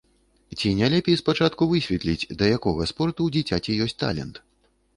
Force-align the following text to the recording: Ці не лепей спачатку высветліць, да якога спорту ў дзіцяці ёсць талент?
Ці 0.61 0.69
не 0.79 0.87
лепей 0.93 1.17
спачатку 1.21 1.67
высветліць, 1.75 2.27
да 2.41 2.49
якога 2.57 2.89
спорту 2.95 3.19
ў 3.23 3.29
дзіцяці 3.39 3.79
ёсць 3.89 3.99
талент? 4.05 4.45